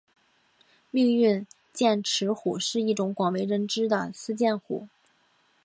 [0.89, 4.87] 命运剑齿虎是一种广为人知的斯剑虎。